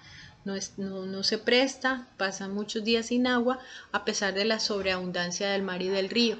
no, 0.45 1.23
se 1.23 1.39
presta, 1.39 2.07
pasan 2.17 2.53
muchos 2.53 2.83
días 2.83 3.07
sin 3.07 3.25
agua 3.25 3.57
a 3.91 4.05
pesar 4.05 4.35
de 4.35 4.45
la 4.45 4.59
sobreabundancia 4.59 5.49
del 5.49 5.63
mar 5.63 5.81
y 5.81 5.89
del 5.89 6.09
río. 6.09 6.37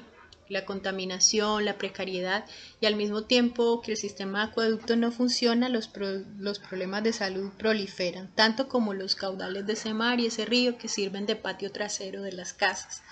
La 0.48 0.64
contaminación, 0.64 1.64
la 1.64 1.76
precariedad 1.76 2.44
y 2.80 2.86
al 2.86 2.94
mismo 2.94 3.24
tiempo 3.24 3.82
que 3.82 3.90
el 3.90 3.96
sistema 3.96 4.38
de 4.44 4.52
acueducto 4.52 4.94
no 4.94 5.10
funciona, 5.10 5.68
los, 5.68 5.88
problemas 5.88 7.02
de 7.02 7.12
salud 7.12 7.50
proliferan, 7.58 8.32
tanto 8.36 8.68
como 8.68 8.94
los 8.94 9.16
caudales 9.16 9.66
de 9.66 9.72
ese 9.72 9.92
mar 9.92 10.20
y 10.20 10.26
ese 10.26 10.44
río 10.44 10.78
que 10.78 10.86
sirven 10.86 11.26
de 11.26 11.34
patio 11.34 11.72
trasero 11.72 12.22
de 12.22 12.30
las 12.30 12.52
casas. 12.52 13.02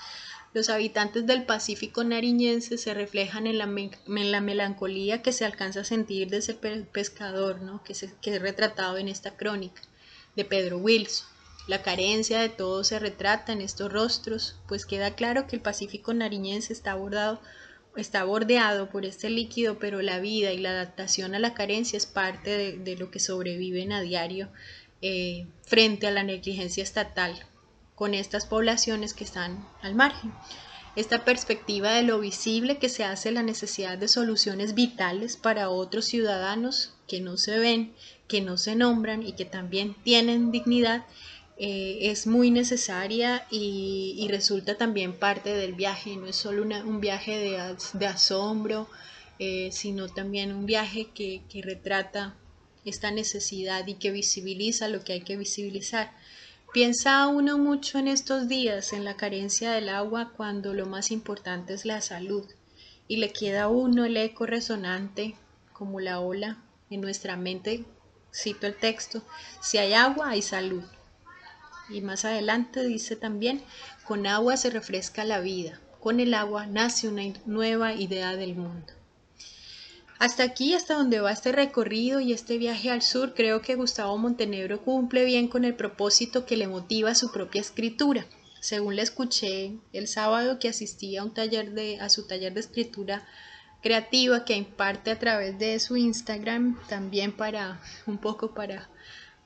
Los 0.52 0.68
habitantes 0.68 1.26
del 1.26 1.42
Pacífico 1.42 2.04
nariñense 2.04 2.78
se 2.78 2.94
reflejan 2.94 3.48
en 3.48 3.58
la, 3.58 4.40
melancolía 4.40 5.22
que 5.22 5.32
se 5.32 5.44
alcanza 5.44 5.80
a 5.80 5.84
sentir 5.84 6.30
de 6.30 6.36
ese 6.36 6.54
pescador 6.54 7.82
que, 7.82 7.94
se, 7.94 8.14
que 8.22 8.36
es 8.36 8.40
retratado 8.40 8.96
en 8.96 9.08
esta 9.08 9.36
crónica 9.36 9.82
de 10.36 10.44
Pedro 10.44 10.78
Wilson. 10.78 11.26
La 11.66 11.82
carencia 11.82 12.40
de 12.40 12.50
todo 12.50 12.84
se 12.84 12.98
retrata 12.98 13.52
en 13.52 13.62
estos 13.62 13.90
rostros, 13.90 14.56
pues 14.68 14.84
queda 14.84 15.14
claro 15.14 15.46
que 15.46 15.56
el 15.56 15.62
Pacífico 15.62 16.12
nariñense 16.12 16.74
está, 16.74 16.96
está 17.96 18.24
bordeado 18.24 18.90
por 18.90 19.06
este 19.06 19.30
líquido, 19.30 19.78
pero 19.78 20.02
la 20.02 20.20
vida 20.20 20.52
y 20.52 20.58
la 20.58 20.70
adaptación 20.70 21.34
a 21.34 21.38
la 21.38 21.54
carencia 21.54 21.96
es 21.96 22.04
parte 22.06 22.76
de, 22.76 22.96
lo 22.96 23.10
que 23.10 23.18
sobreviven 23.18 23.92
a 23.92 24.02
diario 24.02 24.50
eh, 25.00 25.46
frente 25.62 26.06
a 26.06 26.10
la 26.10 26.22
negligencia 26.22 26.82
estatal 26.82 27.34
con 27.94 28.12
estas 28.12 28.44
poblaciones 28.44 29.14
que 29.14 29.24
están 29.24 29.66
al 29.80 29.94
margen. 29.94 30.34
Esta 30.96 31.24
perspectiva 31.24 31.92
de 31.92 32.02
lo 32.02 32.20
visible 32.20 32.78
que 32.78 32.88
se 32.88 33.02
hace 33.04 33.32
la 33.32 33.42
necesidad 33.42 33.98
de 33.98 34.06
soluciones 34.06 34.74
vitales 34.74 35.36
para 35.36 35.68
otros 35.68 36.04
ciudadanos 36.04 36.94
que 37.08 37.20
no 37.20 37.36
se 37.36 37.58
ven, 37.58 37.92
que 38.28 38.40
no 38.40 38.56
se 38.56 38.76
nombran 38.76 39.26
y 39.26 39.32
que 39.32 39.44
también 39.44 39.96
tienen 40.04 40.52
dignidad 40.52 41.04
eh, 41.56 42.10
es 42.10 42.26
muy 42.26 42.50
necesaria 42.50 43.46
y, 43.50 44.26
resulta 44.28 44.76
también 44.76 45.12
parte 45.12 45.54
del 45.54 45.74
viaje, 45.74 46.16
no 46.16 46.26
es 46.26 46.34
solo 46.34 46.62
un 46.62 47.00
viaje 47.00 47.38
de, 47.38 48.06
asombro, 48.06 48.88
eh, 49.38 49.70
sino 49.70 50.08
también 50.08 50.52
un 50.52 50.66
viaje 50.66 51.10
que, 51.14 51.42
que 51.48 51.62
retrata 51.62 52.34
esta 52.84 53.12
necesidad 53.12 53.86
y 53.86 53.94
que 53.94 54.10
visibiliza 54.10 54.88
lo 54.88 55.04
que 55.04 55.12
hay 55.12 55.20
que 55.20 55.36
visibilizar. 55.36 56.12
Piensa 56.74 57.28
uno 57.28 57.56
mucho 57.56 58.00
en 58.00 58.08
estos 58.08 58.48
días 58.48 58.92
en 58.92 59.04
la 59.04 59.16
carencia 59.16 59.70
del 59.70 59.88
agua 59.88 60.32
cuando 60.36 60.74
lo 60.74 60.86
más 60.86 61.12
importante 61.12 61.72
es 61.72 61.84
la 61.84 62.00
salud 62.00 62.50
y 63.06 63.18
le 63.18 63.32
queda 63.32 63.62
a 63.62 63.68
uno 63.68 64.04
el 64.04 64.16
eco 64.16 64.44
resonante 64.44 65.36
como 65.72 66.00
la 66.00 66.18
ola 66.18 66.58
en 66.90 67.00
nuestra 67.00 67.36
mente, 67.36 67.84
cito 68.34 68.66
el 68.66 68.74
texto, 68.74 69.22
si 69.60 69.78
hay 69.78 69.92
agua 69.92 70.30
hay 70.30 70.42
salud. 70.42 70.82
Y 71.90 72.00
más 72.00 72.24
adelante 72.24 72.82
dice 72.82 73.14
también, 73.14 73.62
con 74.04 74.26
agua 74.26 74.56
se 74.56 74.70
refresca 74.70 75.24
la 75.24 75.38
vida, 75.38 75.78
con 76.00 76.18
el 76.18 76.34
agua 76.34 76.66
nace 76.66 77.06
una 77.06 77.22
nueva 77.46 77.94
idea 77.94 78.34
del 78.34 78.56
mundo. 78.56 78.92
Hasta 80.24 80.42
aquí, 80.42 80.72
hasta 80.72 80.94
donde 80.94 81.20
va 81.20 81.32
este 81.32 81.52
recorrido 81.52 82.18
y 82.18 82.32
este 82.32 82.56
viaje 82.56 82.88
al 82.88 83.02
sur, 83.02 83.34
creo 83.34 83.60
que 83.60 83.74
Gustavo 83.74 84.16
Montenegro 84.16 84.80
cumple 84.80 85.22
bien 85.26 85.48
con 85.48 85.66
el 85.66 85.74
propósito 85.74 86.46
que 86.46 86.56
le 86.56 86.66
motiva 86.66 87.14
su 87.14 87.30
propia 87.30 87.60
escritura. 87.60 88.24
Según 88.58 88.96
le 88.96 89.02
escuché 89.02 89.74
el 89.92 90.08
sábado 90.08 90.58
que 90.58 90.70
asistí 90.70 91.18
a 91.18 91.24
un 91.24 91.34
taller 91.34 91.72
de, 91.72 92.00
a 92.00 92.08
su 92.08 92.26
taller 92.26 92.54
de 92.54 92.60
escritura 92.60 93.28
creativa 93.82 94.46
que 94.46 94.56
imparte 94.56 95.10
a 95.10 95.18
través 95.18 95.58
de 95.58 95.78
su 95.78 95.94
Instagram, 95.98 96.80
también 96.88 97.30
para 97.30 97.82
un 98.06 98.16
poco 98.16 98.54
para, 98.54 98.88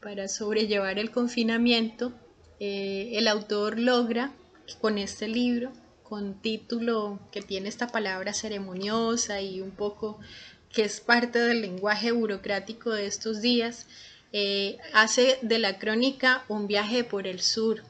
para 0.00 0.28
sobrellevar 0.28 1.00
el 1.00 1.11
confinamiento, 1.11 2.12
eh, 2.61 3.14
el 3.14 3.26
autor 3.26 3.80
logra 3.80 4.32
con 4.80 4.97
este 4.99 5.26
libro, 5.26 5.73
con 6.04 6.40
título 6.40 7.18
que 7.32 7.42
tiene 7.42 7.68
esta 7.68 7.88
palabra 7.88 8.32
ceremoniosa 8.32 9.40
y 9.40 9.61
un 9.61 9.73
poco 9.73 10.20
que 10.72 10.84
es 10.84 11.00
parte 11.00 11.38
del 11.38 11.62
lenguaje 11.62 12.12
burocrático 12.12 12.90
de 12.90 13.06
estos 13.06 13.40
días, 13.40 13.87
eh, 14.32 14.78
hace 14.92 15.38
de 15.42 15.58
la 15.58 15.78
crónica 15.78 16.44
un 16.48 16.66
viaje 16.66 17.04
por 17.04 17.26
el 17.26 17.40
sur, 17.40 17.82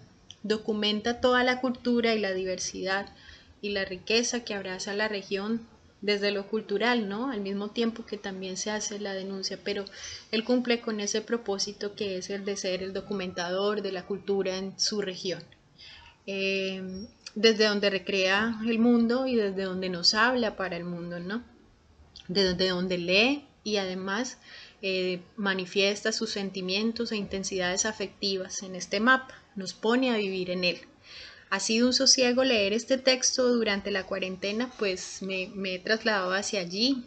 documenta 0.43 1.21
toda 1.21 1.43
la 1.43 1.61
cultura 1.61 2.15
y 2.15 2.21
la 2.21 2.33
diversidad 2.33 3.07
y 3.61 3.71
la 3.71 3.85
riqueza 3.85 4.45
que 4.45 4.55
abraza 4.55 4.95
la 4.95 5.09
región 5.09 5.67
desde 6.01 6.31
lo 6.31 6.47
cultural, 6.47 7.09
¿no? 7.09 7.31
Al 7.31 7.41
mismo 7.41 7.71
tiempo 7.71 8.07
que 8.07 8.17
también 8.17 8.57
se 8.57 8.71
hace 8.71 9.01
la 9.01 9.15
denuncia, 9.15 9.59
pero 9.65 9.85
él 10.31 10.45
cumple 10.45 10.81
con 10.81 11.01
ese 11.01 11.21
propósito 11.21 11.97
que 11.97 12.19
es 12.19 12.31
el 12.31 12.45
de 12.45 12.57
ser 12.57 12.85
el 12.85 12.93
documentador 12.93 13.83
de 13.83 13.91
la 13.91 14.07
cultura 14.07 14.57
en 14.57 14.79
su 14.79 15.01
región. 15.01 15.43
Eh, 16.27 17.07
desde 17.35 17.67
donde 17.67 17.91
recrea 17.91 18.61
el 18.67 18.79
mundo 18.79 19.27
y 19.27 19.37
desde 19.37 19.63
donde 19.63 19.89
nos 19.89 20.15
habla 20.15 20.57
para 20.57 20.77
el 20.77 20.85
mundo, 20.85 21.19
¿no? 21.19 21.43
Desde 22.29 22.69
donde 22.69 22.99
lee 22.99 23.45
y 23.65 23.77
además 23.77 24.39
eh, 24.81 25.21
manifiesta 25.37 26.13
sus 26.13 26.31
sentimientos 26.31 27.11
e 27.11 27.17
intensidades 27.17 27.85
afectivas 27.85 28.63
en 28.63 28.77
este 28.77 29.01
mapa, 29.01 29.35
nos 29.57 29.75
pone 29.75 30.11
a 30.11 30.17
vivir 30.17 30.51
en 30.51 30.65
él. 30.65 30.79
Ha 31.51 31.61
sido 31.61 31.87
un 31.87 31.95
sosiego 31.95 32.45
leer 32.45 32.73
este 32.73 32.99
texto 32.99 33.49
durante 33.49 33.91
la 33.91 34.05
cuarentena, 34.05 34.71
pues 34.79 35.23
me, 35.23 35.51
he 35.75 35.79
trasladado 35.79 36.33
hacia 36.33 36.61
allí 36.61 37.05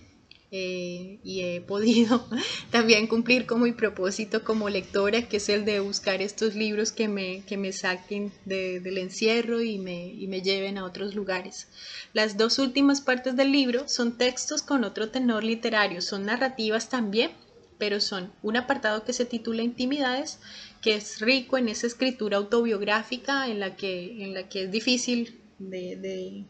eh, 0.51 1.20
y 1.24 1.41
he 1.41 1.62
podido 1.62 2.27
también 2.72 3.08
cumplir 3.08 3.46
con 3.46 3.62
mi 3.62 3.72
propósito 3.72 4.43
como 4.43 4.70
lectora, 4.70 5.27
que 5.29 5.38
es 5.38 5.48
el 5.48 5.63
de 5.63 5.79
buscar 5.79 6.22
estos 6.22 6.55
libros 6.55 6.91
que 6.91 7.08
me, 7.08 7.43
que 7.46 7.55
me 7.55 7.72
saquen 7.72 8.34
del 8.46 8.98
encierro 8.98 9.62
y 9.62 9.79
me, 9.79 10.08
y 10.08 10.27
me 10.27 10.41
lleven 10.41 10.77
a 10.77 10.84
otros 10.84 11.15
lugares. 11.15 11.70
Las 12.13 12.36
dos 12.36 12.60
últimas 12.60 13.00
partes 13.00 13.38
del 13.38 13.51
libro 13.51 13.88
son 13.88 14.17
textos 14.17 14.62
con 14.62 14.84
otro 14.84 15.10
tenor 15.10 15.43
literario, 15.46 16.01
son 16.01 16.25
narrativas 16.25 16.89
también, 16.89 17.31
pero 17.77 18.01
son 18.01 18.31
un 18.43 18.58
apartado 18.58 19.05
que 19.05 19.13
se 19.13 19.25
titula 19.25 19.63
Intimidades 19.63 20.39
que 20.81 20.96
es 20.96 21.20
rico 21.22 21.58
en 21.58 21.70
esa 21.70 21.88
escritura 21.88 22.38
autobiográfica 22.38 23.48
en 23.48 23.60
la 23.60 23.75
que, 23.75 24.24
en 24.24 24.34
la 24.34 24.50
que 24.50 24.63
es 24.63 24.72
difícil 24.72 25.39
de, 25.60 26.46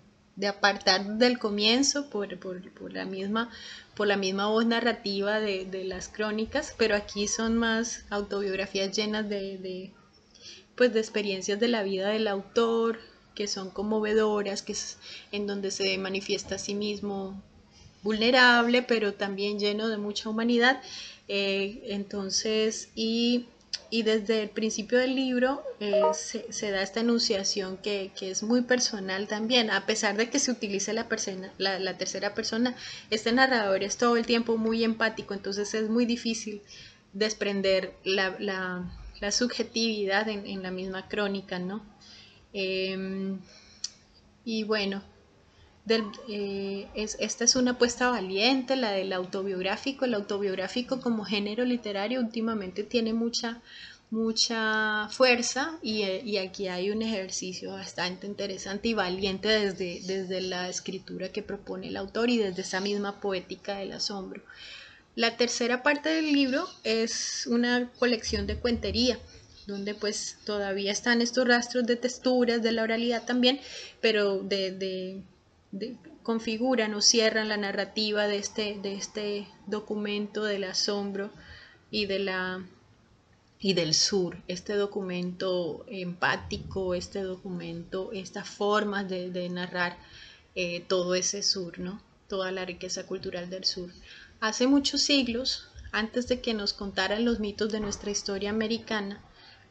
apartar 0.47 1.17
del 1.17 1.37
comienzo 1.37 2.09
por, 2.09 2.29
la 2.91 3.05
misma, 3.05 3.49
por 3.95 4.07
la 4.07 4.17
misma 4.17 4.47
voz 4.47 4.65
narrativa 4.65 5.39
de, 5.39 5.83
las 5.85 6.07
crónicas, 6.07 6.73
pero 6.77 6.95
aquí 6.95 7.27
son 7.27 7.57
más 7.57 8.05
autobiografías 8.09 8.95
llenas 8.95 9.27
de, 9.29 9.91
pues, 10.75 10.93
de 10.93 10.99
experiencias 10.99 11.59
de 11.59 11.67
la 11.67 11.83
vida 11.83 12.09
del 12.09 12.27
autor, 12.27 12.99
que 13.35 13.47
son 13.47 13.69
conmovedoras, 13.69 14.61
que 14.61 14.73
es 14.73 14.97
en 15.31 15.47
donde 15.47 15.71
se 15.71 15.97
manifiesta 15.97 16.55
a 16.55 16.59
sí 16.59 16.75
mismo 16.75 17.41
vulnerable, 18.03 18.81
pero 18.81 19.13
también 19.13 19.59
lleno 19.59 19.87
de 19.87 19.97
mucha 19.97 20.29
humanidad. 20.29 20.81
Eh, 21.27 21.83
entonces, 21.85 22.89
y 22.95 23.45
y 23.91 24.03
desde 24.03 24.41
el 24.41 24.49
principio 24.49 24.97
del 24.97 25.15
libro 25.15 25.61
eh, 25.81 26.01
se, 26.13 26.71
da 26.71 26.81
esta 26.81 27.01
enunciación 27.01 27.75
que, 27.75 28.09
es 28.21 28.41
muy 28.41 28.61
personal 28.61 29.27
también, 29.27 29.69
a 29.69 29.85
pesar 29.85 30.15
de 30.15 30.29
que 30.29 30.39
se 30.39 30.49
utilice 30.49 30.93
la, 30.93 31.09
persona, 31.09 31.51
la, 31.57 31.97
tercera 31.97 32.33
persona, 32.33 32.73
este 33.09 33.33
narrador 33.33 33.83
es 33.83 33.97
todo 33.97 34.15
el 34.15 34.25
tiempo 34.25 34.57
muy 34.57 34.85
empático, 34.85 35.33
entonces 35.33 35.73
es 35.73 35.89
muy 35.89 36.05
difícil 36.05 36.61
desprender 37.11 37.93
la, 38.05 38.89
subjetividad 39.29 40.29
en, 40.29 40.63
la 40.63 40.71
misma 40.71 41.09
crónica, 41.09 41.59
¿no? 41.59 41.85
Em, 42.53 43.39
y 44.45 44.63
bueno, 44.63 45.03
eh, 46.27 46.87
esta 46.95 47.43
es 47.43 47.55
una 47.55 47.71
apuesta 47.71 48.09
valiente, 48.09 48.75
la 48.75 48.91
del 48.91 49.13
autobiográfico. 49.13 50.05
El 50.05 50.13
autobiográfico 50.13 50.99
como 50.99 51.23
género 51.25 51.65
literario 51.65 52.19
últimamente 52.19 52.83
tiene 52.83 53.13
mucha, 53.13 53.61
mucha 54.09 55.07
fuerza 55.09 55.77
y, 55.81 56.03
y, 56.03 56.37
aquí 56.37 56.67
hay 56.67 56.91
un 56.91 57.01
ejercicio 57.01 57.71
bastante 57.71 58.27
interesante 58.27 58.89
y 58.89 58.93
valiente 58.93 59.47
desde, 59.47 60.01
desde 60.05 60.41
la 60.41 60.69
escritura 60.69 61.29
que 61.29 61.41
propone 61.41 61.87
el 61.87 61.97
autor 61.97 62.29
y 62.29 62.37
desde 62.37 62.61
esa 62.61 62.81
misma 62.81 63.19
poética 63.19 63.77
del 63.77 63.93
asombro. 63.93 64.41
La 65.15 65.35
tercera 65.35 65.83
parte 65.83 66.09
del 66.09 66.31
libro 66.31 66.67
es 66.83 67.45
una 67.47 67.91
colección 67.99 68.47
de 68.47 68.57
cuentería, 68.57 69.19
donde 69.67 69.93
pues 69.93 70.37
todavía 70.45 70.91
están 70.91 71.21
estos 71.21 71.47
rastros 71.47 71.85
de 71.85 71.95
texturas, 71.95 72.61
de 72.61 72.71
la 72.71 72.83
oralidad 72.83 73.25
también, 73.25 73.59
pero 73.99 74.39
de, 74.39 74.71
de, 74.71 75.21
de 75.71 75.97
configuran 76.23 76.93
o 76.93 77.01
cierran 77.01 77.49
la 77.49 77.57
narrativa 77.57 78.27
de 78.27 78.37
este, 78.37 78.79
de 78.81 78.93
este 78.93 79.47
documento 79.67 80.43
del 80.43 80.65
asombro 80.65 81.31
y 81.89 82.05
de 82.05 82.19
la 82.19 82.65
y 83.63 83.73
del 83.73 83.93
sur, 83.93 84.37
este 84.47 84.73
documento 84.73 85.85
empático, 85.87 86.95
este 86.95 87.21
documento, 87.21 88.11
esta 88.11 88.43
forma 88.43 89.03
de, 89.03 89.49
narrar 89.49 89.97
eh, 90.55 90.83
todo 90.87 91.13
ese 91.13 91.43
sur, 91.43 91.77
¿no? 91.77 92.01
toda 92.27 92.51
la 92.51 92.65
riqueza 92.65 93.05
cultural 93.05 93.51
del 93.51 93.65
sur. 93.65 93.91
Hace 94.39 94.65
muchos 94.65 95.01
siglos, 95.01 95.67
antes 95.91 96.27
de 96.27 96.41
que 96.41 96.55
nos 96.55 96.73
contaran 96.73 97.23
los 97.23 97.39
mitos 97.39 97.71
de 97.71 97.79
nuestra 97.79 98.09
historia 98.09 98.49
americana, 98.49 99.21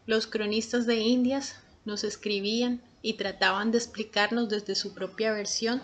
los 0.07 0.29
cronistas 0.29 0.87
de 0.87 0.99
Indias 0.99 1.57
nos 1.85 2.05
escribían 2.05 2.81
y 3.03 3.15
trataban 3.15 3.71
de 3.71 3.79
explicarnos 3.79 4.49
desde 4.49 4.75
su 4.75 4.95
propia 4.95 5.33
versión 5.33 5.83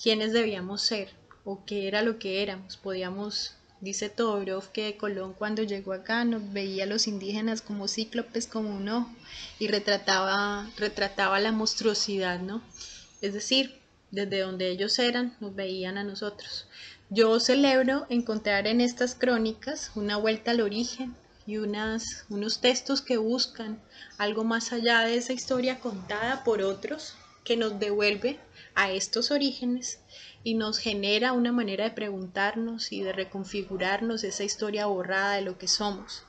quiénes 0.00 0.32
debíamos 0.32 0.82
ser 0.82 1.10
o 1.44 1.64
qué 1.64 1.88
era 1.88 2.02
lo 2.02 2.18
que 2.18 2.42
éramos. 2.42 2.76
Podíamos 2.76 3.56
Dice 3.82 4.08
Todorov 4.08 4.70
que 4.70 4.96
Colón 4.96 5.32
cuando 5.32 5.64
llegó 5.64 5.92
acá 5.92 6.24
nos 6.24 6.52
veía 6.52 6.84
a 6.84 6.86
los 6.86 7.08
indígenas 7.08 7.62
como 7.62 7.88
cíclopes, 7.88 8.46
como 8.46 8.70
un 8.70 8.88
ojo, 8.88 9.10
y 9.58 9.66
retrataba, 9.66 10.70
retrataba 10.76 11.40
la 11.40 11.50
monstruosidad, 11.50 12.38
¿no? 12.38 12.62
Es 13.22 13.34
decir, 13.34 13.80
desde 14.12 14.38
donde 14.38 14.70
ellos 14.70 15.00
eran, 15.00 15.36
nos 15.40 15.56
veían 15.56 15.98
a 15.98 16.04
nosotros. 16.04 16.68
Yo 17.10 17.40
celebro 17.40 18.06
encontrar 18.08 18.68
en 18.68 18.80
estas 18.80 19.16
crónicas 19.16 19.90
una 19.96 20.16
vuelta 20.16 20.52
al 20.52 20.60
origen 20.60 21.16
y 21.46 21.58
unas, 21.58 22.24
unos 22.28 22.60
textos 22.60 23.00
que 23.00 23.16
buscan 23.16 23.80
algo 24.18 24.44
más 24.44 24.72
allá 24.72 25.00
de 25.00 25.16
esa 25.16 25.32
historia 25.32 25.80
contada 25.80 26.44
por 26.44 26.62
otros 26.62 27.14
que 27.44 27.56
nos 27.56 27.78
devuelve 27.78 28.38
a 28.74 28.90
estos 28.90 29.30
orígenes 29.30 30.00
y 30.44 30.54
nos 30.54 30.78
genera 30.78 31.32
una 31.32 31.52
manera 31.52 31.84
de 31.84 31.90
preguntarnos 31.90 32.92
y 32.92 33.02
de 33.02 33.12
reconfigurarnos 33.12 34.24
esa 34.24 34.44
historia 34.44 34.86
borrada 34.86 35.34
de 35.34 35.42
lo 35.42 35.58
que 35.58 35.68
somos. 35.68 36.24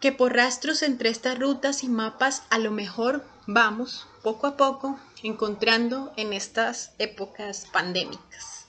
Que 0.00 0.12
por 0.12 0.34
rastros 0.34 0.82
entre 0.82 1.08
estas 1.08 1.38
rutas 1.38 1.82
y 1.82 1.88
mapas 1.88 2.42
a 2.50 2.58
lo 2.58 2.70
mejor 2.70 3.24
vamos 3.46 4.06
poco 4.22 4.46
a 4.46 4.56
poco 4.56 4.98
encontrando 5.22 6.12
en 6.16 6.32
estas 6.32 6.92
épocas 6.98 7.66
pandémicas. 7.72 8.66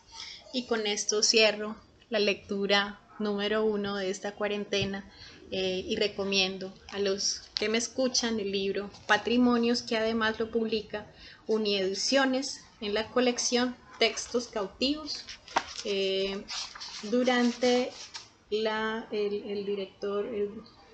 Y 0.53 0.67
con 0.67 0.87
esto 0.87 1.21
cierro 1.21 1.75
la 2.09 2.19
lectura 2.19 3.01
número 3.19 3.63
uno 3.63 3.95
de 3.95 4.09
esta 4.09 4.33
cuarentena 4.33 5.09
eh, 5.51 5.83
y 5.87 5.95
recomiendo 5.95 6.73
a 6.89 6.99
los 6.99 7.41
que 7.55 7.69
me 7.69 7.77
escuchan 7.77 8.39
el 8.39 8.51
libro 8.51 8.89
Patrimonios 9.07 9.83
que 9.83 9.97
además 9.97 10.39
lo 10.39 10.49
publica 10.51 11.05
Uniediciones 11.47 12.61
en 12.81 12.93
la 12.93 13.07
colección 13.11 13.75
textos 13.99 14.47
cautivos. 14.47 15.23
Eh, 15.83 16.43
durante 17.03 17.91
la, 18.49 19.07
el, 19.11 19.65
director, 19.65 20.27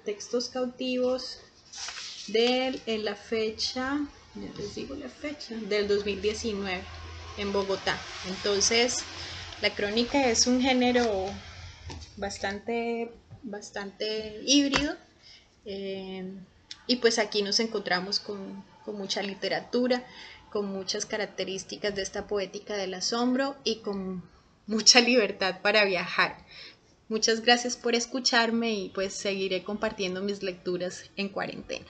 textos 0.06 0.50
cautivos 0.50 1.40
de 2.28 2.80
en 2.86 3.06
la 3.06 3.16
fecha, 3.16 4.00
les 4.58 4.76
digo 4.76 4.96
la 4.96 5.10
fecha, 5.10 5.56
del 5.56 5.88
2019 5.88 6.82
en 7.38 7.54
Bogotá. 7.54 7.98
Entonces, 8.28 9.00
la 9.62 9.74
crónica 9.74 10.30
es 10.30 10.48
un 10.48 10.62
género 10.62 11.30
bastante, 12.18 13.12
bastante 13.44 14.42
híbrido. 14.46 14.96
Eh, 15.66 16.32
y 16.88 16.96
pues 16.98 17.20
aquí 17.20 17.42
nos 17.42 17.60
encontramos 17.60 18.20
con, 18.20 18.64
con 18.84 18.98
mucha 18.98 19.22
literatura, 19.22 20.06
con 20.52 20.66
muchas 20.66 21.06
características 21.06 21.96
de 21.96 22.02
esta 22.02 22.28
poética 22.28 22.76
del 22.76 22.94
asombro 22.94 23.56
y 23.64 23.78
con 23.78 24.24
mucha 24.68 25.00
libertad 25.00 25.62
para 25.62 25.86
viajar. 25.86 26.38
Muchas 27.10 27.42
gracias 27.42 27.76
por 27.76 27.94
escucharme 27.94 28.74
y 28.74 28.90
pues 28.90 29.14
seguiré 29.14 29.64
compartiendo 29.64 30.22
mis 30.22 30.44
lecturas 30.44 31.12
en 31.18 31.28
cuarentena. 31.30 31.88